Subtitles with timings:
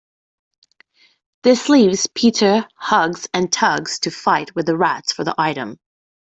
[1.43, 5.77] This leaves Peter, Hugs and Tugs to fight with the rats for the item.